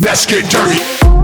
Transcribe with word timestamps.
Let's 0.00 0.26
get 0.26 0.50
dirty. 0.50 1.23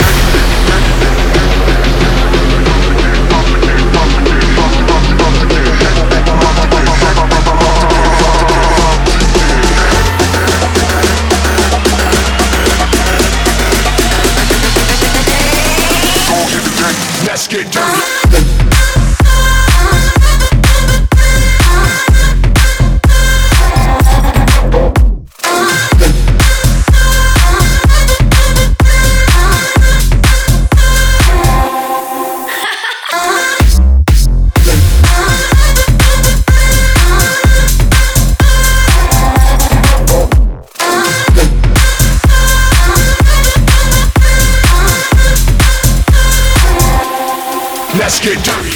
Let's 47.93 48.21
get 48.21 48.41
dirty. 48.45 48.71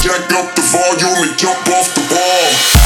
Jack 0.00 0.32
up 0.32 0.54
the 0.54 0.62
volume 0.62 1.28
and 1.28 1.38
jump 1.38 1.68
off 1.68 1.94
the 1.94 2.00
wall. 2.14 2.77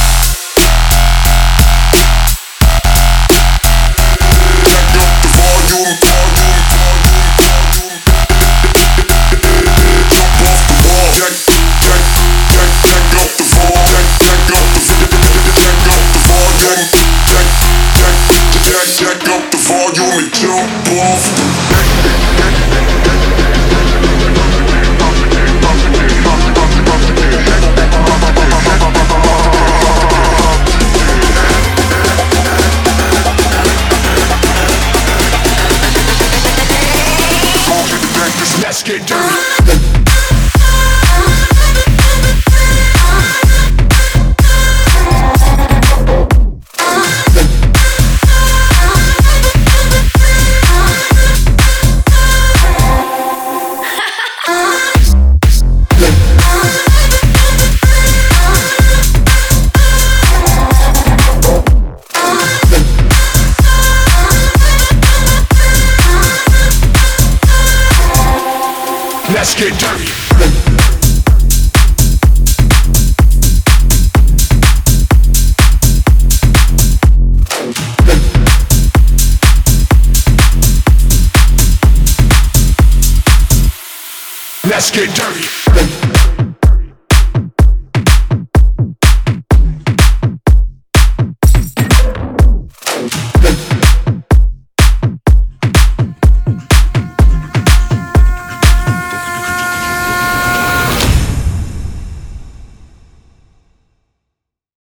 up 19.28 19.50
the 19.50 19.56
volume 19.58 20.24
and 20.24 20.32
jump 20.34 20.70
off. 21.00 21.71
Let's 69.54 69.64
get 69.64 69.80
dirty. 69.80 70.12
Let's 84.64 84.90
get 84.90 85.14
dirty. 85.14 85.61